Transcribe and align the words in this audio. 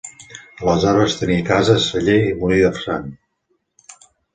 Aleshores, 0.63 1.19
tenia 1.21 1.45
cases, 1.51 1.87
celler 1.93 2.19
i 2.33 2.35
molí 2.43 2.61
de 2.67 2.77
sang. 2.83 3.09